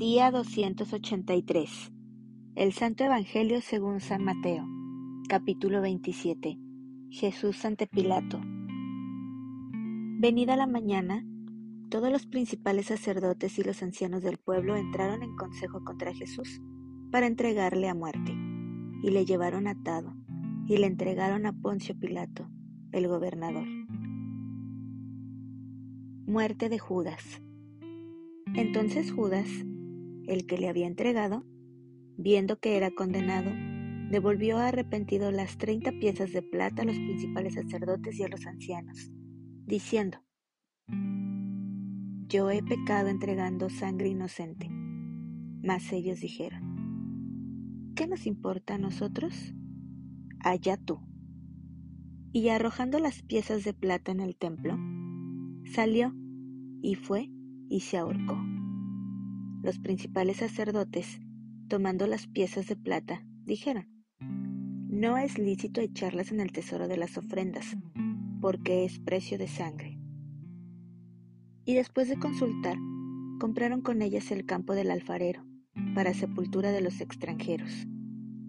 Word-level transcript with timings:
Día 0.00 0.30
283. 0.30 1.92
El 2.54 2.72
Santo 2.72 3.04
Evangelio 3.04 3.60
según 3.60 4.00
San 4.00 4.24
Mateo. 4.24 4.66
Capítulo 5.28 5.82
27. 5.82 6.58
Jesús 7.10 7.62
ante 7.66 7.86
Pilato. 7.86 8.40
Venida 10.18 10.56
la 10.56 10.66
mañana, 10.66 11.22
todos 11.90 12.10
los 12.10 12.24
principales 12.24 12.86
sacerdotes 12.86 13.58
y 13.58 13.62
los 13.62 13.82
ancianos 13.82 14.22
del 14.22 14.38
pueblo 14.38 14.74
entraron 14.74 15.22
en 15.22 15.36
consejo 15.36 15.84
contra 15.84 16.14
Jesús 16.14 16.62
para 17.12 17.26
entregarle 17.26 17.90
a 17.90 17.94
muerte, 17.94 18.32
y 19.02 19.10
le 19.10 19.26
llevaron 19.26 19.66
atado, 19.66 20.14
y 20.66 20.78
le 20.78 20.86
entregaron 20.86 21.44
a 21.44 21.52
Poncio 21.52 21.94
Pilato, 21.94 22.48
el 22.92 23.06
gobernador. 23.06 23.68
Muerte 26.26 26.70
de 26.70 26.78
Judas. 26.78 27.42
Entonces 28.54 29.12
Judas, 29.12 29.46
el 30.30 30.46
que 30.46 30.58
le 30.58 30.68
había 30.68 30.86
entregado, 30.86 31.44
viendo 32.16 32.60
que 32.60 32.76
era 32.76 32.90
condenado, 32.90 33.50
devolvió 34.10 34.58
arrepentido 34.58 35.30
las 35.30 35.58
treinta 35.58 35.92
piezas 35.92 36.32
de 36.32 36.42
plata 36.42 36.82
a 36.82 36.84
los 36.84 36.96
principales 36.96 37.54
sacerdotes 37.54 38.18
y 38.18 38.22
a 38.22 38.28
los 38.28 38.46
ancianos, 38.46 39.10
diciendo, 39.66 40.18
Yo 42.28 42.50
he 42.50 42.62
pecado 42.62 43.08
entregando 43.08 43.68
sangre 43.70 44.08
inocente. 44.08 44.68
Mas 45.62 45.92
ellos 45.92 46.20
dijeron, 46.20 47.92
¿qué 47.94 48.06
nos 48.06 48.26
importa 48.26 48.76
a 48.76 48.78
nosotros? 48.78 49.54
Allá 50.42 50.78
tú. 50.78 51.00
Y 52.32 52.48
arrojando 52.48 52.98
las 52.98 53.22
piezas 53.22 53.64
de 53.64 53.74
plata 53.74 54.10
en 54.10 54.20
el 54.20 54.36
templo, 54.36 54.78
salió 55.66 56.14
y 56.80 56.94
fue 56.94 57.30
y 57.68 57.80
se 57.80 57.98
ahorcó. 57.98 58.38
Los 59.62 59.78
principales 59.78 60.38
sacerdotes, 60.38 61.20
tomando 61.68 62.06
las 62.06 62.26
piezas 62.26 62.66
de 62.66 62.76
plata, 62.76 63.24
dijeron, 63.44 63.86
no 64.20 65.18
es 65.18 65.38
lícito 65.38 65.80
echarlas 65.80 66.32
en 66.32 66.40
el 66.40 66.52
tesoro 66.52 66.88
de 66.88 66.96
las 66.96 67.16
ofrendas, 67.16 67.76
porque 68.40 68.84
es 68.84 68.98
precio 68.98 69.38
de 69.38 69.48
sangre. 69.48 69.98
Y 71.64 71.74
después 71.74 72.08
de 72.08 72.18
consultar, 72.18 72.76
compraron 73.38 73.82
con 73.82 74.02
ellas 74.02 74.30
el 74.30 74.44
campo 74.46 74.74
del 74.74 74.90
alfarero, 74.90 75.44
para 75.94 76.14
sepultura 76.14 76.72
de 76.72 76.80
los 76.80 77.00
extranjeros, 77.00 77.86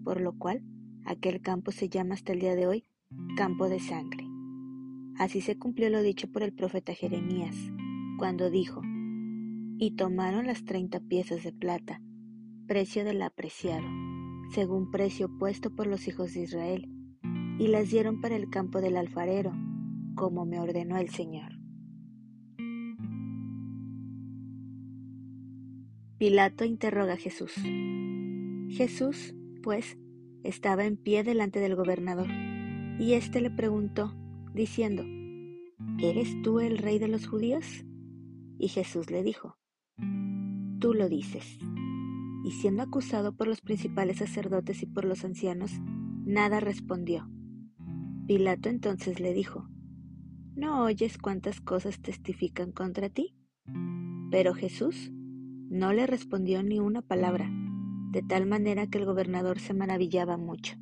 por 0.04 0.20
lo 0.20 0.36
cual 0.36 0.62
aquel 1.04 1.40
campo 1.40 1.72
se 1.72 1.88
llama 1.88 2.14
hasta 2.14 2.32
el 2.32 2.40
día 2.40 2.56
de 2.56 2.66
hoy 2.66 2.84
campo 3.36 3.68
de 3.68 3.80
sangre. 3.80 4.26
Así 5.18 5.40
se 5.40 5.58
cumplió 5.58 5.90
lo 5.90 6.02
dicho 6.02 6.30
por 6.30 6.42
el 6.42 6.52
profeta 6.52 6.94
Jeremías, 6.94 7.54
cuando 8.18 8.50
dijo, 8.50 8.82
y 9.82 9.96
tomaron 9.96 10.46
las 10.46 10.64
treinta 10.64 11.00
piezas 11.00 11.42
de 11.42 11.52
plata, 11.52 12.00
precio 12.68 13.04
del 13.04 13.20
apreciado, 13.20 13.84
según 14.54 14.92
precio 14.92 15.28
puesto 15.40 15.74
por 15.74 15.88
los 15.88 16.06
hijos 16.06 16.34
de 16.34 16.42
Israel, 16.42 16.88
y 17.58 17.66
las 17.66 17.90
dieron 17.90 18.20
para 18.20 18.36
el 18.36 18.48
campo 18.48 18.80
del 18.80 18.96
alfarero, 18.96 19.52
como 20.14 20.46
me 20.46 20.60
ordenó 20.60 20.98
el 20.98 21.08
Señor. 21.08 21.58
Pilato 26.16 26.64
interroga 26.64 27.14
a 27.14 27.16
Jesús. 27.16 27.52
Jesús, 28.68 29.34
pues, 29.64 29.98
estaba 30.44 30.84
en 30.84 30.96
pie 30.96 31.24
delante 31.24 31.58
del 31.58 31.74
gobernador, 31.74 32.28
y 33.00 33.14
éste 33.14 33.40
le 33.40 33.50
preguntó, 33.50 34.14
diciendo, 34.54 35.02
¿Eres 35.98 36.40
tú 36.42 36.60
el 36.60 36.78
rey 36.78 37.00
de 37.00 37.08
los 37.08 37.26
judíos? 37.26 37.84
Y 38.60 38.68
Jesús 38.68 39.10
le 39.10 39.24
dijo, 39.24 39.56
tú 40.82 40.94
lo 40.94 41.08
dices. 41.08 41.58
Y 42.44 42.50
siendo 42.50 42.82
acusado 42.82 43.36
por 43.36 43.46
los 43.46 43.60
principales 43.60 44.16
sacerdotes 44.16 44.82
y 44.82 44.86
por 44.86 45.04
los 45.04 45.24
ancianos, 45.24 45.70
nada 46.26 46.58
respondió. 46.58 47.30
Pilato 48.26 48.68
entonces 48.68 49.20
le 49.20 49.32
dijo, 49.32 49.68
¿no 50.56 50.82
oyes 50.82 51.18
cuántas 51.18 51.60
cosas 51.60 52.02
testifican 52.02 52.72
contra 52.72 53.08
ti? 53.08 53.36
Pero 54.32 54.54
Jesús 54.54 55.12
no 55.70 55.92
le 55.92 56.04
respondió 56.08 56.64
ni 56.64 56.80
una 56.80 57.00
palabra, 57.00 57.48
de 58.10 58.22
tal 58.22 58.46
manera 58.46 58.88
que 58.88 58.98
el 58.98 59.04
gobernador 59.04 59.60
se 59.60 59.74
maravillaba 59.74 60.36
mucho. 60.36 60.74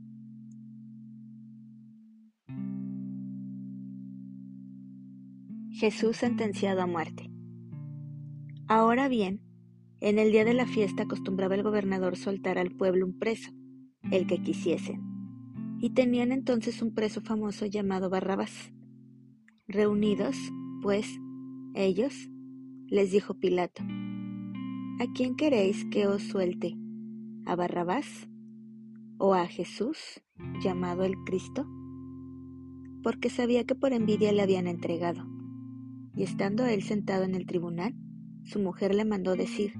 Jesús 5.72 6.16
sentenciado 6.16 6.80
a 6.80 6.86
muerte. 6.86 7.30
Ahora 8.66 9.08
bien, 9.08 9.49
en 10.00 10.18
el 10.18 10.32
día 10.32 10.44
de 10.44 10.54
la 10.54 10.66
fiesta 10.66 11.02
acostumbraba 11.02 11.54
el 11.54 11.62
gobernador 11.62 12.16
soltar 12.16 12.58
al 12.58 12.70
pueblo 12.70 13.04
un 13.04 13.18
preso, 13.18 13.50
el 14.10 14.26
que 14.26 14.42
quisiesen, 14.42 15.02
y 15.78 15.90
tenían 15.90 16.32
entonces 16.32 16.80
un 16.80 16.94
preso 16.94 17.20
famoso 17.20 17.66
llamado 17.66 18.08
Barrabás. 18.08 18.72
Reunidos, 19.68 20.36
pues, 20.82 21.06
ellos, 21.74 22.14
les 22.86 23.12
dijo 23.12 23.34
Pilato, 23.34 23.82
¿a 24.98 25.06
quién 25.14 25.36
queréis 25.36 25.84
que 25.84 26.06
os 26.06 26.22
suelte? 26.22 26.76
¿A 27.44 27.54
Barrabás 27.54 28.28
o 29.18 29.34
a 29.34 29.46
Jesús, 29.46 30.22
llamado 30.62 31.04
el 31.04 31.14
Cristo? 31.24 31.66
Porque 33.02 33.28
sabía 33.28 33.64
que 33.64 33.74
por 33.74 33.92
envidia 33.92 34.32
le 34.32 34.42
habían 34.42 34.66
entregado. 34.66 35.26
Y 36.14 36.22
estando 36.22 36.66
él 36.66 36.82
sentado 36.82 37.24
en 37.24 37.34
el 37.34 37.46
tribunal, 37.46 37.94
su 38.44 38.58
mujer 38.58 38.94
le 38.94 39.04
mandó 39.04 39.36
decir, 39.36 39.72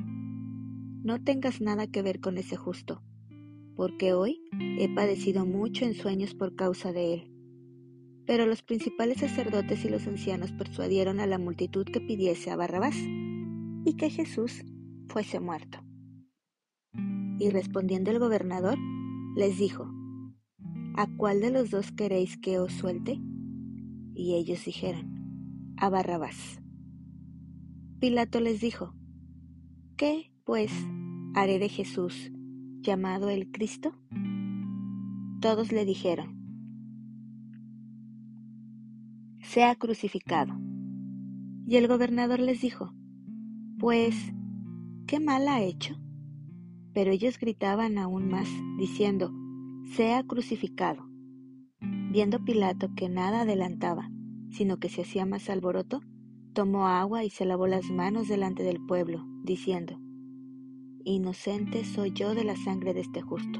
no 1.02 1.22
tengas 1.22 1.60
nada 1.60 1.86
que 1.86 2.02
ver 2.02 2.20
con 2.20 2.38
ese 2.38 2.56
justo, 2.56 3.02
porque 3.76 4.12
hoy 4.12 4.40
he 4.78 4.88
padecido 4.94 5.46
mucho 5.46 5.84
en 5.84 5.94
sueños 5.94 6.34
por 6.34 6.54
causa 6.54 6.92
de 6.92 7.14
él. 7.14 7.32
Pero 8.26 8.46
los 8.46 8.62
principales 8.62 9.18
sacerdotes 9.18 9.84
y 9.84 9.88
los 9.88 10.06
ancianos 10.06 10.52
persuadieron 10.52 11.20
a 11.20 11.26
la 11.26 11.38
multitud 11.38 11.84
que 11.84 12.00
pidiese 12.00 12.50
a 12.50 12.56
Barrabás 12.56 12.96
y 12.96 13.94
que 13.96 14.10
Jesús 14.10 14.62
fuese 15.08 15.40
muerto. 15.40 15.78
Y 17.38 17.50
respondiendo 17.50 18.10
el 18.10 18.18
gobernador, 18.18 18.78
les 19.36 19.58
dijo, 19.58 19.90
¿A 20.94 21.06
cuál 21.16 21.40
de 21.40 21.50
los 21.50 21.70
dos 21.70 21.92
queréis 21.92 22.36
que 22.36 22.58
os 22.58 22.72
suelte? 22.72 23.18
Y 24.14 24.34
ellos 24.34 24.64
dijeron, 24.64 25.74
a 25.78 25.88
Barrabás. 25.88 26.60
Pilato 28.00 28.40
les 28.40 28.60
dijo, 28.60 28.94
¿qué 29.96 30.29
pues, 30.50 30.72
haré 31.32 31.60
de 31.60 31.68
Jesús, 31.68 32.32
llamado 32.80 33.30
el 33.30 33.52
Cristo? 33.52 33.92
Todos 35.40 35.70
le 35.70 35.84
dijeron, 35.84 36.40
sea 39.42 39.76
crucificado. 39.76 40.52
Y 41.68 41.76
el 41.76 41.86
gobernador 41.86 42.40
les 42.40 42.62
dijo, 42.62 42.92
pues, 43.78 44.16
¿qué 45.06 45.20
mal 45.20 45.46
ha 45.46 45.62
hecho? 45.62 45.94
Pero 46.94 47.12
ellos 47.12 47.38
gritaban 47.38 47.96
aún 47.96 48.26
más, 48.26 48.48
diciendo, 48.76 49.32
sea 49.94 50.24
crucificado. 50.24 51.08
Viendo 52.10 52.44
Pilato 52.44 52.92
que 52.96 53.08
nada 53.08 53.42
adelantaba, 53.42 54.10
sino 54.50 54.78
que 54.78 54.88
se 54.88 55.02
hacía 55.02 55.26
más 55.26 55.48
alboroto, 55.48 56.00
tomó 56.54 56.88
agua 56.88 57.22
y 57.22 57.30
se 57.30 57.44
lavó 57.44 57.68
las 57.68 57.88
manos 57.88 58.26
delante 58.26 58.64
del 58.64 58.84
pueblo, 58.84 59.24
diciendo, 59.44 60.00
Inocente 61.04 61.84
soy 61.84 62.12
yo 62.12 62.34
de 62.34 62.44
la 62.44 62.56
sangre 62.56 62.92
de 62.92 63.00
este 63.00 63.22
justo, 63.22 63.58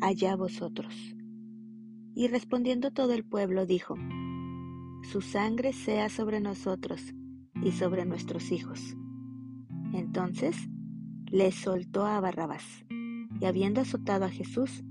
allá 0.00 0.36
vosotros. 0.36 0.94
Y 2.14 2.28
respondiendo 2.28 2.92
todo 2.92 3.14
el 3.14 3.24
pueblo 3.24 3.66
dijo, 3.66 3.96
Su 5.02 5.20
sangre 5.20 5.72
sea 5.72 6.08
sobre 6.08 6.40
nosotros 6.40 7.14
y 7.64 7.72
sobre 7.72 8.04
nuestros 8.04 8.52
hijos. 8.52 8.96
Entonces 9.92 10.56
le 11.26 11.50
soltó 11.50 12.06
a 12.06 12.20
Barrabás, 12.20 12.84
y 13.40 13.44
habiendo 13.44 13.80
azotado 13.80 14.24
a 14.24 14.30
Jesús, 14.30 14.84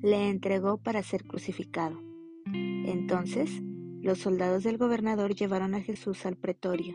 le 0.00 0.30
entregó 0.30 0.78
para 0.78 1.02
ser 1.02 1.24
crucificado. 1.24 2.00
Entonces 2.46 3.62
los 4.00 4.18
soldados 4.18 4.64
del 4.64 4.78
gobernador 4.78 5.34
llevaron 5.34 5.74
a 5.74 5.82
Jesús 5.82 6.24
al 6.24 6.36
pretorio 6.36 6.94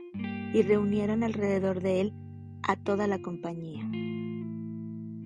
y 0.53 0.63
reunieron 0.63 1.23
alrededor 1.23 1.81
de 1.81 2.01
él 2.01 2.13
a 2.63 2.75
toda 2.75 3.05
la 3.05 3.21
compañía 3.21 3.89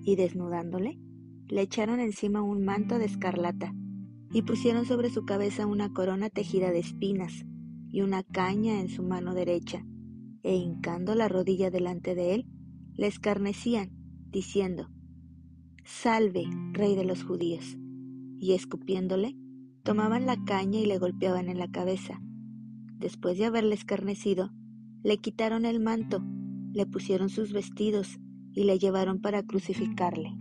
y 0.06 0.14
desnudándole, 0.14 1.00
le 1.48 1.62
echaron 1.62 1.98
encima 1.98 2.40
un 2.40 2.64
manto 2.64 2.98
de 2.98 3.04
escarlata 3.04 3.74
y 4.32 4.42
pusieron 4.42 4.86
sobre 4.86 5.10
su 5.10 5.24
cabeza 5.24 5.66
una 5.66 5.92
corona 5.92 6.30
tejida 6.30 6.70
de 6.70 6.78
espinas 6.78 7.44
y 7.88 8.02
una 8.02 8.22
caña 8.22 8.80
en 8.80 8.88
su 8.88 9.02
mano 9.02 9.34
derecha, 9.34 9.84
e 10.44 10.54
hincando 10.54 11.16
la 11.16 11.28
rodilla 11.28 11.70
delante 11.70 12.14
de 12.14 12.34
él, 12.34 12.46
le 12.94 13.08
escarnecían, 13.08 13.90
diciendo, 14.30 14.88
Salve, 15.84 16.44
rey 16.72 16.94
de 16.94 17.04
los 17.04 17.24
judíos. 17.24 17.76
Y 18.38 18.52
escupiéndole, 18.52 19.36
tomaban 19.82 20.26
la 20.26 20.36
caña 20.44 20.78
y 20.78 20.86
le 20.86 20.98
golpeaban 20.98 21.48
en 21.48 21.58
la 21.58 21.70
cabeza. 21.70 22.20
Después 22.98 23.38
de 23.38 23.46
haberle 23.46 23.74
escarnecido, 23.74 24.50
le 25.02 25.18
quitaron 25.18 25.64
el 25.64 25.80
manto, 25.80 26.22
le 26.72 26.86
pusieron 26.86 27.28
sus 27.28 27.52
vestidos 27.52 28.20
y 28.56 28.64
le 28.64 28.78
llevaron 28.78 29.20
para 29.20 29.42
crucificarle. 29.42 30.34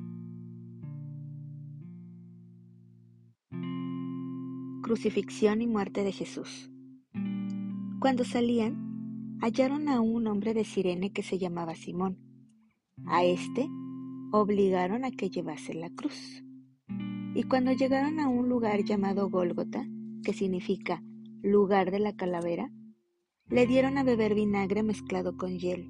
Crucifixión 4.82 5.62
y 5.62 5.68
muerte 5.68 6.04
de 6.04 6.14
Jesús. 6.14 6.72
Cuando 8.00 8.24
salían, 8.24 9.38
hallaron 9.42 9.90
a 9.90 10.00
un 10.00 10.28
hombre 10.28 10.54
de 10.54 10.64
Sirene 10.64 11.12
que 11.12 11.24
se 11.24 11.38
llamaba 11.38 11.76
Simón. 11.76 12.18
A 13.06 13.26
este 13.26 13.68
obligaron 14.32 15.04
a 15.04 15.12
que 15.12 15.30
llevase 15.30 15.74
la 15.74 15.90
cruz. 15.90 16.42
Y 17.36 17.44
cuando 17.44 17.74
llegaron 17.74 18.22
a 18.22 18.30
un 18.30 18.48
lugar 18.48 18.86
llamado 18.86 19.30
Gólgota, 19.30 19.86
que 20.24 20.32
significa 20.32 21.04
lugar 21.42 21.92
de 21.92 22.00
la 22.00 22.16
calavera, 22.16 22.72
le 23.50 23.68
dieron 23.68 23.98
a 23.98 24.04
beber 24.04 24.36
vinagre 24.36 24.84
mezclado 24.84 25.36
con 25.36 25.60
hiel, 25.60 25.90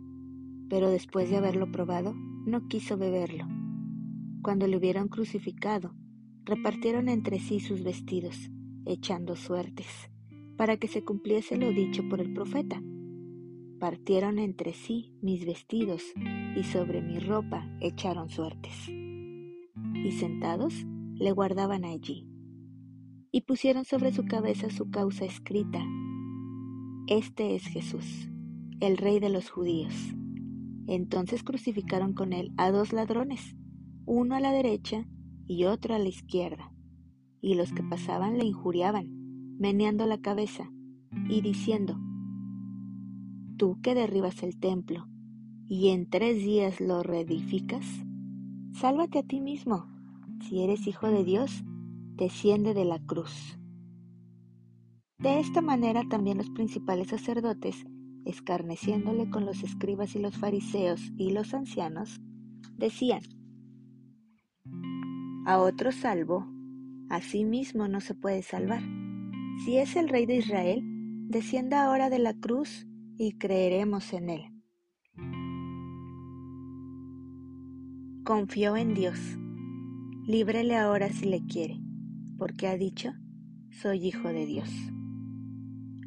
pero 0.69 0.89
después 0.89 1.29
de 1.29 1.38
haberlo 1.38 1.71
probado, 1.71 2.13
no 2.45 2.67
quiso 2.67 2.97
beberlo. 2.97 3.45
Cuando 4.41 4.67
le 4.67 4.77
hubieron 4.77 5.07
crucificado, 5.07 5.95
repartieron 6.44 7.09
entre 7.09 7.39
sí 7.39 7.59
sus 7.59 7.83
vestidos, 7.83 8.50
echando 8.85 9.35
suertes, 9.35 9.88
para 10.57 10.77
que 10.77 10.88
se 10.88 11.03
cumpliese 11.03 11.57
lo 11.57 11.71
dicho 11.71 12.07
por 12.09 12.21
el 12.21 12.33
profeta. 12.33 12.81
Partieron 13.79 14.39
entre 14.39 14.73
sí 14.73 15.13
mis 15.21 15.45
vestidos, 15.45 16.03
y 16.56 16.63
sobre 16.63 17.01
mi 17.01 17.19
ropa 17.19 17.67
echaron 17.81 18.29
suertes. 18.29 18.89
Y 18.89 20.12
sentados 20.12 20.85
le 21.15 21.31
guardaban 21.31 21.83
allí, 21.85 22.27
y 23.31 23.41
pusieron 23.41 23.85
sobre 23.85 24.13
su 24.13 24.25
cabeza 24.25 24.69
su 24.69 24.89
causa 24.89 25.25
escrita 25.25 25.83
este 27.07 27.53
es 27.53 27.67
Jesús, 27.67 28.31
el 28.79 28.97
rey 28.97 29.19
de 29.19 29.29
los 29.29 29.51
judíos. 29.51 29.94
Entonces 30.87 31.43
crucificaron 31.43 32.13
con 32.13 32.33
él 32.33 32.51
a 32.57 32.71
dos 32.71 32.93
ladrones, 32.93 33.55
uno 34.05 34.35
a 34.35 34.39
la 34.39 34.51
derecha 34.51 35.07
y 35.47 35.65
otro 35.65 35.95
a 35.95 35.99
la 35.99 36.09
izquierda. 36.09 36.71
Y 37.41 37.55
los 37.55 37.71
que 37.71 37.83
pasaban 37.83 38.37
le 38.37 38.45
injuriaban, 38.45 39.07
meneando 39.57 40.05
la 40.05 40.19
cabeza 40.19 40.71
y 41.29 41.41
diciendo, 41.41 41.97
Tú 43.57 43.79
que 43.81 43.95
derribas 43.95 44.43
el 44.43 44.59
templo 44.59 45.07
y 45.67 45.89
en 45.89 46.09
tres 46.09 46.37
días 46.37 46.81
lo 46.81 47.03
reedificas, 47.03 47.85
sálvate 48.73 49.19
a 49.19 49.23
ti 49.23 49.41
mismo. 49.41 49.88
Si 50.41 50.61
eres 50.61 50.85
hijo 50.88 51.07
de 51.07 51.23
Dios, 51.23 51.63
desciende 52.15 52.73
de 52.73 52.85
la 52.85 52.99
cruz. 52.99 53.57
De 55.17 55.39
esta 55.39 55.61
manera 55.61 56.03
también 56.09 56.38
los 56.38 56.49
principales 56.49 57.07
sacerdotes, 57.07 57.85
escarneciéndole 58.25 59.30
con 59.30 59.45
los 59.45 59.63
escribas 59.63 60.16
y 60.16 60.19
los 60.19 60.38
fariseos 60.38 61.01
y 61.18 61.31
los 61.31 61.54
ancianos, 61.54 62.19
decían, 62.77 63.22
A 65.45 65.60
otro 65.60 65.92
salvo, 65.92 66.45
a 67.10 67.22
sí 67.22 67.45
mismo 67.45 67.88
no 67.88 68.01
se 68.01 68.16
puede 68.16 68.42
salvar. 68.42 68.81
Si 69.63 69.77
es 69.77 69.95
el 69.95 70.10
rey 70.10 70.25
de 70.25 70.38
Israel, 70.38 70.83
descienda 71.30 71.86
ahora 71.86 72.10
de 72.10 72.19
la 72.19 72.33
cruz 72.33 72.88
y 73.18 73.38
creeremos 73.38 74.12
en 74.13 74.30
él. 74.30 74.56
Confió 78.24 78.75
en 78.75 78.95
Dios. 78.95 79.19
Líbrele 80.25 80.75
ahora 80.75 81.10
si 81.10 81.25
le 81.25 81.45
quiere, 81.45 81.80
porque 82.39 82.68
ha 82.68 82.75
dicho, 82.75 83.13
soy 83.69 84.07
hijo 84.07 84.30
de 84.30 84.48
Dios. 84.48 84.69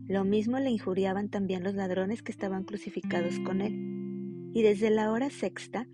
Lo 0.09 0.25
mismo 0.25 0.59
le 0.59 0.71
injuriaban 0.71 1.29
también 1.29 1.63
los 1.63 1.75
ladrones 1.75 2.23
que 2.23 2.33
estaban 2.33 2.65
crucificados 2.65 3.39
con 3.41 3.61
él. 3.61 4.51
Y 4.55 4.63
desde 4.63 4.89
la 4.89 5.13
hora 5.13 5.29
sexta 5.29 5.87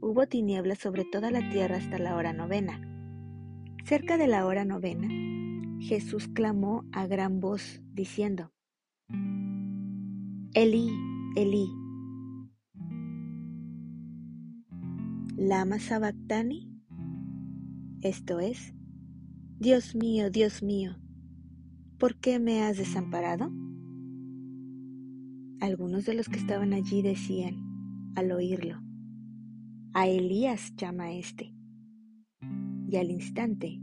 hubo 0.00 0.26
tinieblas 0.26 0.78
sobre 0.78 1.06
toda 1.06 1.30
la 1.30 1.48
tierra 1.48 1.78
hasta 1.78 1.98
la 1.98 2.14
hora 2.14 2.34
novena. 2.34 2.80
Cerca 3.84 4.18
de 4.18 4.26
la 4.26 4.44
hora 4.44 4.66
novena, 4.66 5.08
Jesús 5.80 6.28
clamó 6.28 6.84
a 6.92 7.06
gran 7.06 7.40
voz, 7.40 7.80
diciendo, 7.94 8.52
Elí, 10.52 10.90
Elí, 11.34 11.66
¿lama 15.34 15.78
sabactani? 15.78 16.68
Esto 18.02 18.38
es, 18.38 18.74
Dios 19.58 19.94
mío, 19.94 20.30
Dios 20.30 20.62
mío, 20.62 20.98
¿por 21.98 22.16
qué 22.16 22.38
me 22.38 22.64
has 22.64 22.76
desamparado? 22.76 23.50
Algunos 25.62 26.06
de 26.06 26.14
los 26.14 26.28
que 26.28 26.40
estaban 26.40 26.72
allí 26.72 27.02
decían, 27.02 28.12
al 28.16 28.32
oírlo, 28.32 28.82
a 29.94 30.08
Elías 30.08 30.74
llama 30.74 31.12
este. 31.12 31.54
Y 32.88 32.96
al 32.96 33.12
instante, 33.12 33.80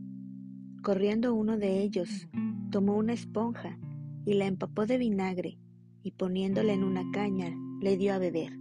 corriendo 0.84 1.34
uno 1.34 1.58
de 1.58 1.82
ellos, 1.82 2.28
tomó 2.70 2.98
una 2.98 3.14
esponja 3.14 3.80
y 4.26 4.34
la 4.34 4.46
empapó 4.46 4.88
de 4.88 4.98
vinagre 4.98 5.58
y 6.04 6.12
poniéndola 6.12 6.74
en 6.74 6.84
una 6.84 7.10
caña 7.14 7.56
le 7.80 7.96
dio 7.96 8.14
a 8.14 8.18
beber. 8.18 8.52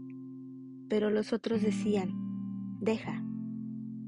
Pero 0.88 1.10
los 1.10 1.32
otros 1.32 1.60
decían, 1.60 2.12
deja, 2.80 3.20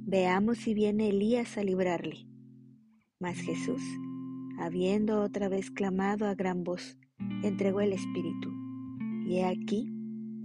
veamos 0.06 0.58
si 0.58 0.72
viene 0.72 1.08
Elías 1.08 1.58
a 1.58 1.64
librarle. 1.64 2.28
Mas 3.18 3.38
Jesús 3.38 3.82
habiendo 4.60 5.20
otra 5.20 5.48
vez 5.48 5.68
clamado 5.72 6.26
a 6.26 6.36
gran 6.36 6.62
voz, 6.62 6.96
entregó 7.42 7.80
el 7.80 7.92
Espíritu. 7.92 8.59
Y 9.30 9.36
he 9.36 9.44
aquí, 9.44 9.88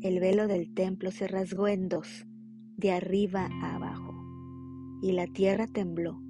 el 0.04 0.20
velo 0.20 0.48
del 0.48 0.72
templo 0.72 1.10
se 1.10 1.28
rasgó 1.28 1.68
en 1.68 1.90
dos, 1.90 2.28
de 2.78 2.92
arriba 2.92 3.50
a 3.64 3.78
abajo, 3.78 4.14
y 5.02 5.14
la 5.14 5.26
tierra 5.26 5.66
tembló, 5.66 6.22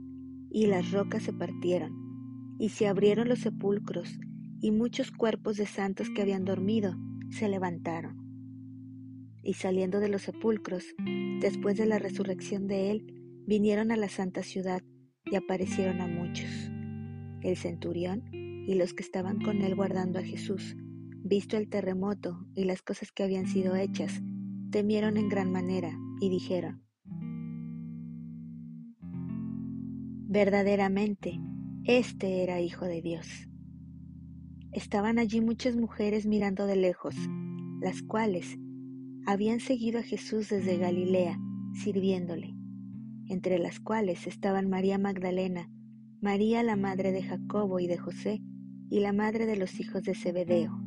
y 0.50 0.68
las 0.68 0.94
rocas 0.94 1.24
se 1.24 1.34
partieron, 1.34 2.56
y 2.58 2.70
se 2.70 2.88
abrieron 2.88 3.28
los 3.28 3.40
sepulcros, 3.40 4.18
y 4.62 4.72
muchos 4.72 5.12
cuerpos 5.12 5.58
de 5.58 5.66
santos 5.66 6.10
que 6.10 6.22
habían 6.22 6.46
dormido 6.46 6.96
se 7.30 7.50
levantaron. 7.50 8.16
Y 9.44 9.56
saliendo 9.56 10.00
de 10.00 10.08
los 10.08 10.22
sepulcros, 10.22 10.86
después 11.42 11.78
de 11.78 11.88
la 11.88 12.00
resurrección 12.00 12.68
de 12.68 12.90
él, 12.92 13.44
vinieron 13.46 13.92
a 13.92 13.98
la 13.98 14.08
santa 14.08 14.44
ciudad 14.44 14.82
y 15.26 15.36
aparecieron 15.36 16.00
a 16.00 16.08
muchos 16.08 16.72
el 17.42 17.58
centurión 17.58 18.24
y 18.32 18.76
los 18.76 18.94
que 18.94 19.04
estaban 19.04 19.42
con 19.42 19.62
él 19.62 19.76
guardando 19.76 20.20
a 20.20 20.24
Jesús, 20.24 20.78
visto 21.26 21.58
el 21.58 21.68
terremoto 21.70 22.46
y 22.56 22.66
las 22.66 22.84
cosas 22.84 23.12
que 23.12 23.24
habían 23.24 23.48
sido 23.48 23.76
hechas, 23.76 24.22
temieron 24.70 25.18
en 25.18 25.28
gran 25.28 25.52
manera 25.52 25.92
y 26.22 26.30
dijeron, 26.30 26.84
verdaderamente, 30.28 31.40
este 31.84 32.44
era 32.44 32.62
hijo 32.62 32.86
de 32.86 33.02
Dios. 33.02 33.28
Estaban 34.72 35.18
allí 35.18 35.42
muchas 35.42 35.76
mujeres 35.76 36.28
mirando 36.28 36.68
de 36.68 36.76
lejos, 36.76 37.16
las 37.82 38.04
cuales 38.04 38.58
habían 39.26 39.60
seguido 39.60 40.00
a 40.00 40.04
Jesús 40.04 40.50
desde 40.50 40.78
Galilea, 40.78 41.40
sirviéndole, 41.74 42.54
entre 43.30 43.58
las 43.58 43.80
cuales 43.80 44.28
estaban 44.28 44.70
María 44.70 45.00
Magdalena, 45.00 45.72
María 46.22 46.62
la 46.62 46.76
madre 46.76 47.12
de 47.12 47.24
Jacobo 47.24 47.80
y 47.80 47.88
de 47.88 47.98
José, 47.98 48.44
y 48.92 49.00
la 49.00 49.12
madre 49.12 49.48
de 49.48 49.56
los 49.56 49.80
hijos 49.80 50.04
de 50.04 50.14
Zebedeo. 50.14 50.86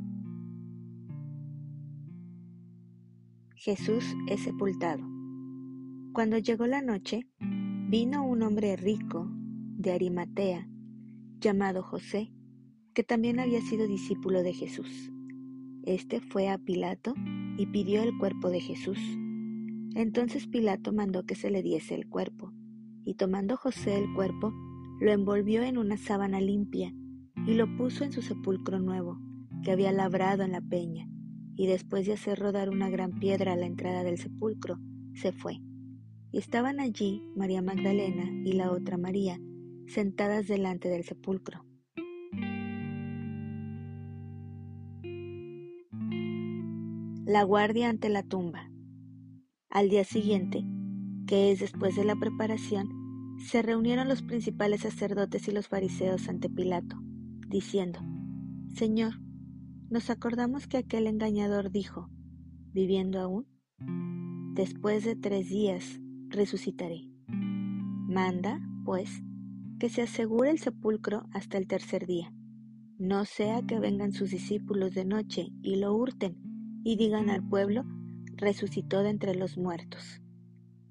Jesús 3.60 4.04
es 4.28 4.44
sepultado. 4.44 5.02
Cuando 6.12 6.38
llegó 6.38 6.68
la 6.68 6.80
noche, 6.80 7.26
vino 7.40 8.24
un 8.24 8.42
hombre 8.44 8.76
rico 8.76 9.28
de 9.76 9.90
Arimatea, 9.90 10.68
llamado 11.40 11.82
José, 11.82 12.30
que 12.94 13.02
también 13.02 13.40
había 13.40 13.60
sido 13.60 13.88
discípulo 13.88 14.44
de 14.44 14.52
Jesús. 14.52 15.10
Este 15.82 16.20
fue 16.20 16.48
a 16.48 16.58
Pilato 16.58 17.14
y 17.56 17.66
pidió 17.66 18.00
el 18.00 18.16
cuerpo 18.16 18.48
de 18.48 18.60
Jesús. 18.60 19.00
Entonces 19.96 20.46
Pilato 20.46 20.92
mandó 20.92 21.26
que 21.26 21.34
se 21.34 21.50
le 21.50 21.60
diese 21.64 21.96
el 21.96 22.08
cuerpo, 22.08 22.52
y 23.04 23.14
tomando 23.14 23.56
José 23.56 23.98
el 23.98 24.14
cuerpo, 24.14 24.52
lo 25.00 25.10
envolvió 25.10 25.64
en 25.64 25.78
una 25.78 25.96
sábana 25.96 26.40
limpia 26.40 26.94
y 27.44 27.54
lo 27.54 27.66
puso 27.76 28.04
en 28.04 28.12
su 28.12 28.22
sepulcro 28.22 28.78
nuevo, 28.78 29.18
que 29.64 29.72
había 29.72 29.90
labrado 29.90 30.44
en 30.44 30.52
la 30.52 30.60
peña, 30.60 31.08
y 31.58 31.66
después 31.66 32.06
de 32.06 32.12
hacer 32.12 32.38
rodar 32.38 32.70
una 32.70 32.88
gran 32.88 33.18
piedra 33.18 33.52
a 33.52 33.56
la 33.56 33.66
entrada 33.66 34.04
del 34.04 34.16
sepulcro, 34.16 34.78
se 35.12 35.32
fue. 35.32 35.58
Estaban 36.32 36.78
allí 36.78 37.20
María 37.34 37.62
Magdalena 37.62 38.30
y 38.44 38.52
la 38.52 38.70
otra 38.70 38.96
María, 38.96 39.40
sentadas 39.88 40.46
delante 40.46 40.88
del 40.88 41.02
sepulcro. 41.02 41.64
La 47.26 47.42
guardia 47.42 47.90
ante 47.90 48.08
la 48.08 48.22
tumba. 48.22 48.70
Al 49.68 49.88
día 49.90 50.04
siguiente, 50.04 50.64
que 51.26 51.50
es 51.50 51.58
después 51.58 51.96
de 51.96 52.04
la 52.04 52.14
preparación, 52.14 52.88
se 53.38 53.62
reunieron 53.62 54.06
los 54.06 54.22
principales 54.22 54.82
sacerdotes 54.82 55.48
y 55.48 55.50
los 55.50 55.66
fariseos 55.66 56.28
ante 56.28 56.48
Pilato, 56.48 56.96
diciendo, 57.48 57.98
Señor, 58.74 59.14
nos 59.90 60.10
acordamos 60.10 60.66
que 60.66 60.76
aquel 60.76 61.06
engañador 61.06 61.70
dijo, 61.70 62.10
viviendo 62.72 63.20
aún, 63.20 63.46
después 64.54 65.04
de 65.04 65.16
tres 65.16 65.48
días 65.48 66.00
resucitaré. 66.28 67.08
Manda, 67.26 68.60
pues, 68.84 69.22
que 69.78 69.88
se 69.88 70.02
asegure 70.02 70.50
el 70.50 70.58
sepulcro 70.58 71.26
hasta 71.32 71.56
el 71.58 71.66
tercer 71.66 72.06
día. 72.06 72.32
No 72.98 73.24
sea 73.24 73.62
que 73.62 73.78
vengan 73.78 74.12
sus 74.12 74.30
discípulos 74.30 74.94
de 74.94 75.04
noche 75.04 75.52
y 75.62 75.76
lo 75.76 75.94
hurten 75.94 76.36
y 76.84 76.96
digan 76.96 77.30
al 77.30 77.46
pueblo, 77.46 77.84
resucitó 78.36 79.02
de 79.02 79.10
entre 79.10 79.34
los 79.34 79.56
muertos. 79.56 80.20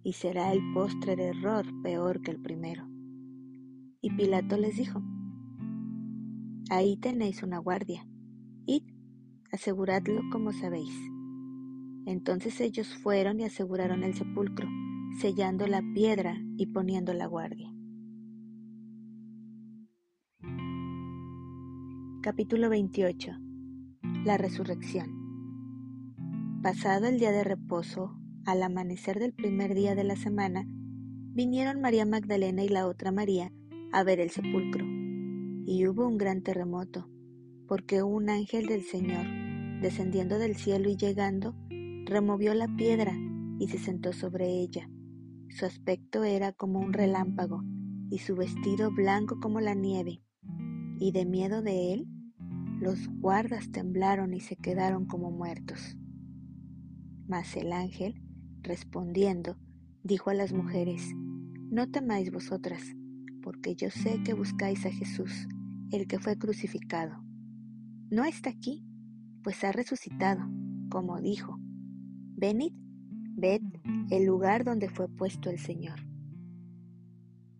Y 0.03 0.13
será 0.13 0.53
el 0.53 0.61
postre 0.73 1.15
de 1.15 1.27
error 1.27 1.65
peor 1.83 2.21
que 2.21 2.31
el 2.31 2.41
primero. 2.41 2.87
Y 4.01 4.11
Pilato 4.11 4.57
les 4.57 4.77
dijo, 4.77 5.03
Ahí 6.69 6.97
tenéis 6.97 7.43
una 7.43 7.59
guardia. 7.59 8.07
Aseguradlo 9.51 10.21
como 10.31 10.51
sabéis. 10.51 10.93
Entonces 12.05 12.59
ellos 12.59 12.93
fueron 13.01 13.39
y 13.39 13.45
aseguraron 13.45 14.03
el 14.03 14.13
sepulcro, 14.13 14.67
sellando 15.19 15.67
la 15.67 15.81
piedra 15.93 16.37
y 16.57 16.67
poniendo 16.67 17.13
la 17.13 17.27
guardia. 17.27 17.73
Capítulo 22.21 22.69
28 22.69 23.31
La 24.25 24.37
resurrección 24.37 25.17
Pasado 26.61 27.07
el 27.07 27.19
día 27.19 27.31
de 27.31 27.45
reposo, 27.45 28.17
al 28.45 28.63
amanecer 28.63 29.19
del 29.19 29.33
primer 29.33 29.73
día 29.75 29.95
de 29.95 30.03
la 30.03 30.17
semana, 30.17 30.65
vinieron 30.67 31.79
María 31.79 32.05
Magdalena 32.05 32.63
y 32.63 32.67
la 32.67 32.87
otra 32.87 33.13
María 33.13 33.53
a 33.93 34.03
ver 34.03 34.19
el 34.19 34.29
sepulcro. 34.29 34.85
Y 35.65 35.87
hubo 35.87 36.05
un 36.05 36.17
gran 36.17 36.41
terremoto, 36.41 37.09
porque 37.67 38.01
un 38.01 38.29
ángel 38.29 38.65
del 38.65 38.81
Señor, 38.81 39.25
descendiendo 39.81 40.39
del 40.39 40.55
cielo 40.55 40.89
y 40.89 40.95
llegando, 40.95 41.55
removió 42.05 42.53
la 42.53 42.67
piedra 42.75 43.13
y 43.59 43.67
se 43.67 43.77
sentó 43.77 44.13
sobre 44.13 44.47
ella. 44.47 44.89
Su 45.49 45.65
aspecto 45.65 46.23
era 46.23 46.53
como 46.53 46.79
un 46.79 46.93
relámpago 46.93 47.63
y 48.09 48.19
su 48.19 48.35
vestido 48.35 48.91
blanco 48.91 49.39
como 49.41 49.59
la 49.59 49.73
nieve. 49.73 50.21
Y 50.99 51.11
de 51.11 51.25
miedo 51.25 51.61
de 51.61 51.93
él, 51.93 52.07
los 52.79 53.07
guardas 53.07 53.71
temblaron 53.71 54.33
y 54.33 54.39
se 54.39 54.55
quedaron 54.55 55.05
como 55.05 55.31
muertos. 55.31 55.97
Mas 57.27 57.55
el 57.57 57.73
ángel, 57.73 58.21
respondiendo, 58.61 59.57
dijo 60.03 60.29
a 60.29 60.33
las 60.33 60.53
mujeres, 60.53 61.11
No 61.69 61.89
temáis 61.89 62.31
vosotras, 62.31 62.81
porque 63.41 63.75
yo 63.75 63.89
sé 63.89 64.21
que 64.23 64.33
buscáis 64.33 64.85
a 64.85 64.91
Jesús, 64.91 65.47
el 65.91 66.07
que 66.07 66.19
fue 66.19 66.37
crucificado. 66.37 67.26
No 68.09 68.23
está 68.23 68.49
aquí, 68.49 68.85
pues 69.43 69.63
ha 69.63 69.71
resucitado, 69.71 70.41
como 70.89 71.19
dijo. 71.19 71.59
Venid, 72.35 72.73
ved 73.35 73.61
el 74.09 74.25
lugar 74.25 74.63
donde 74.63 74.89
fue 74.89 75.09
puesto 75.09 75.49
el 75.49 75.59
Señor. 75.59 75.99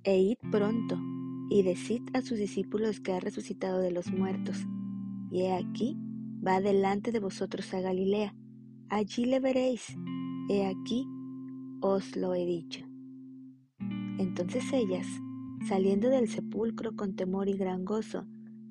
E 0.04 0.20
id 0.20 0.38
pronto, 0.52 0.98
y 1.50 1.64
decid 1.64 2.02
a 2.14 2.22
sus 2.22 2.38
discípulos 2.38 3.00
que 3.00 3.14
ha 3.14 3.20
resucitado 3.20 3.80
de 3.80 3.92
los 3.92 4.12
muertos 4.12 4.66
y 5.32 5.42
he 5.42 5.54
aquí, 5.54 5.98
va 6.46 6.62
delante 6.62 7.12
de 7.12 7.20
vosotros 7.20 7.74
a 7.74 7.82
Galilea, 7.82 8.34
allí 8.90 9.26
le 9.26 9.40
veréis, 9.40 9.98
he 10.50 10.66
aquí, 10.66 11.06
os 11.82 12.16
lo 12.16 12.34
he 12.34 12.46
dicho. 12.46 12.86
Entonces 14.18 14.72
ellas, 14.72 15.08
saliendo 15.68 16.10
del 16.10 16.28
sepulcro 16.28 16.96
con 16.96 17.16
temor 17.16 17.50
y 17.50 17.58
gran 17.58 17.84
gozo, 17.84 18.26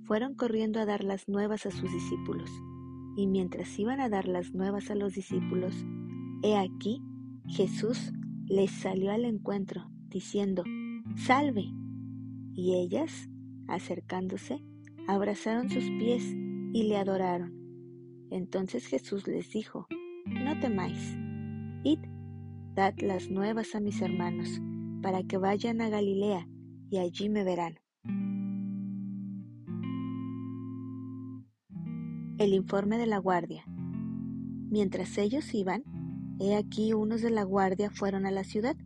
fueron 0.07 0.35
corriendo 0.35 0.81
a 0.81 0.87
dar 0.87 1.05
las 1.05 1.29
nuevas 1.29 1.67
a 1.67 1.71
sus 1.71 1.93
discípulos. 1.93 2.51
Y 3.17 3.27
mientras 3.27 3.79
iban 3.79 4.01
a 4.01 4.09
dar 4.09 4.29
las 4.29 4.55
nuevas 4.55 4.91
a 4.91 4.95
los 4.95 5.15
discípulos, 5.15 5.75
he 6.43 6.57
aquí, 6.57 7.03
Jesús 7.47 8.13
les 8.47 8.71
salió 8.71 9.11
al 9.11 9.25
encuentro, 9.25 9.91
diciendo, 10.09 10.65
Salve. 11.17 11.65
Y 12.55 12.75
ellas, 12.75 13.29
acercándose, 13.69 14.65
abrazaron 15.09 15.71
sus 15.71 15.85
pies 15.85 16.25
y 16.73 16.85
le 16.85 16.97
adoraron. 16.97 17.55
Entonces 18.31 18.87
Jesús 18.87 19.27
les 19.27 19.51
dijo, 19.51 19.87
No 20.27 20.59
temáis, 20.61 21.17
id, 21.85 21.99
dad 22.75 22.95
las 22.99 23.31
nuevas 23.31 23.75
a 23.75 23.81
mis 23.81 24.01
hermanos, 24.01 24.61
para 25.03 25.23
que 25.23 25.39
vayan 25.39 25.81
a 25.81 25.89
Galilea, 25.89 26.49
y 26.91 26.99
allí 26.99 27.29
me 27.29 27.45
verán. 27.45 27.79
El 32.38 32.52
informe 32.52 32.99
de 32.99 33.07
la 33.07 33.16
guardia. 33.16 33.64
Mientras 33.66 35.16
ellos 35.16 35.55
iban, 35.55 35.85
he 36.38 36.55
aquí 36.55 36.93
unos 36.93 37.23
de 37.23 37.31
la 37.31 37.45
guardia 37.45 37.88
fueron 37.88 38.26
a 38.26 38.31
la 38.31 38.45
ciudad 38.45 38.76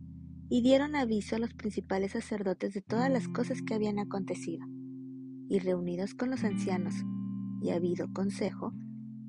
y 0.47 0.61
dieron 0.61 0.95
aviso 0.95 1.35
a 1.35 1.39
los 1.39 1.53
principales 1.53 2.13
sacerdotes 2.13 2.73
de 2.73 2.81
todas 2.81 3.11
las 3.11 3.27
cosas 3.27 3.61
que 3.61 3.73
habían 3.73 3.99
acontecido. 3.99 4.65
Y 5.49 5.59
reunidos 5.59 6.13
con 6.13 6.29
los 6.29 6.45
ancianos, 6.45 6.95
y 7.61 7.71
habido 7.71 8.13
consejo, 8.13 8.71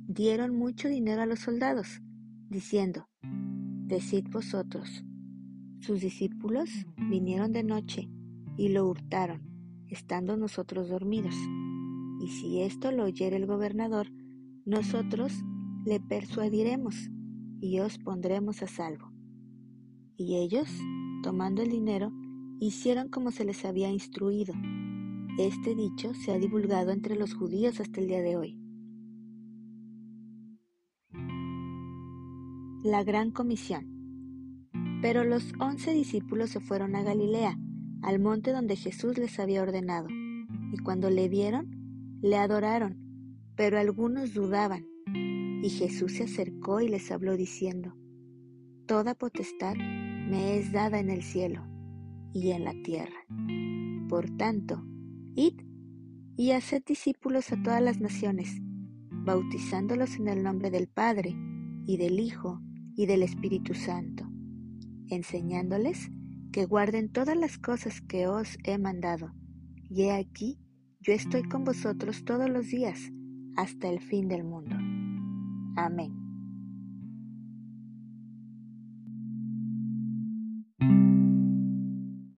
dieron 0.07 0.55
mucho 0.55 0.88
dinero 0.88 1.23
a 1.23 1.26
los 1.26 1.41
soldados, 1.41 2.00
diciendo, 2.49 3.09
Decid 3.23 4.29
vosotros, 4.31 5.05
sus 5.81 6.00
discípulos 6.00 6.71
vinieron 6.97 7.50
de 7.50 7.64
noche 7.64 8.09
y 8.57 8.69
lo 8.69 8.87
hurtaron, 8.87 9.43
estando 9.88 10.37
nosotros 10.37 10.88
dormidos. 10.88 11.35
Y 12.23 12.29
si 12.29 12.61
esto 12.62 12.93
lo 12.93 13.02
oyere 13.02 13.35
el 13.35 13.47
gobernador, 13.47 14.07
nosotros 14.64 15.33
le 15.85 15.99
persuadiremos 15.99 17.11
y 17.61 17.81
os 17.81 17.99
pondremos 17.99 18.62
a 18.62 18.69
salvo. 18.69 19.11
Y 20.17 20.37
ellos, 20.37 20.69
tomando 21.25 21.62
el 21.62 21.71
dinero, 21.71 22.12
hicieron 22.61 23.09
como 23.09 23.33
se 23.33 23.45
les 23.45 23.64
había 23.64 23.91
instruido, 23.91 24.55
este 25.37 25.75
dicho 25.75 26.14
se 26.14 26.31
ha 26.31 26.38
divulgado 26.38 26.93
entre 26.93 27.17
los 27.17 27.35
judíos 27.35 27.81
hasta 27.81 28.00
el 28.00 28.07
día 28.07 28.23
de 28.23 28.37
hoy. 28.37 28.57
La 32.85 33.02
Gran 33.02 33.33
Comisión. 33.33 34.69
Pero 35.02 35.25
los 35.25 35.52
once 35.59 35.93
discípulos 35.93 36.50
se 36.50 36.61
fueron 36.61 36.95
a 36.95 37.02
Galilea, 37.02 37.59
al 38.02 38.21
monte 38.21 38.52
donde 38.52 38.76
Jesús 38.76 39.19
les 39.19 39.41
había 39.41 39.62
ordenado, 39.62 40.07
y 40.73 40.79
cuando 40.85 41.11
le 41.11 41.29
vieron, 41.29 41.82
le 42.23 42.37
adoraron, 42.37 42.97
pero 43.57 43.79
algunos 43.79 44.33
dudaban. 44.33 44.87
Y 45.62 45.69
Jesús 45.69 46.12
se 46.12 46.25
acercó 46.25 46.81
y 46.81 46.88
les 46.88 47.11
habló 47.11 47.37
diciendo, 47.37 47.95
Toda 48.87 49.14
potestad 49.14 49.75
me 49.76 50.57
es 50.57 50.73
dada 50.73 50.99
en 50.99 51.11
el 51.11 51.23
cielo 51.23 51.67
y 52.33 52.52
en 52.52 52.64
la 52.64 52.75
tierra. 52.83 53.26
Por 54.09 54.31
tanto, 54.37 54.85
Id 55.35 55.61
y 56.37 56.52
haced 56.52 56.83
discípulos 56.85 57.52
a 57.52 57.62
todas 57.62 57.83
las 57.83 58.00
naciones, 58.00 58.61
bautizándolos 59.11 60.17
en 60.17 60.29
el 60.29 60.43
nombre 60.43 60.71
del 60.71 60.88
Padre, 60.88 61.37
y 61.87 61.97
del 61.97 62.21
Hijo, 62.21 62.61
y 62.97 63.07
del 63.07 63.23
Espíritu 63.23 63.75
Santo, 63.75 64.31
enseñándoles 65.09 66.11
que 66.52 66.67
guarden 66.67 67.11
todas 67.11 67.37
las 67.37 67.59
cosas 67.59 68.00
que 68.00 68.26
os 68.26 68.59
he 68.64 68.79
mandado. 68.79 69.33
Y 69.88 70.02
he 70.02 70.12
aquí, 70.12 70.59
yo 71.02 71.12
estoy 71.12 71.42
con 71.42 71.64
vosotros 71.64 72.25
todos 72.25 72.49
los 72.49 72.68
días, 72.68 73.12
hasta 73.56 73.88
el 73.88 74.00
fin 74.00 74.28
del 74.28 74.44
mundo. 74.44 74.76
Amén. 75.76 76.22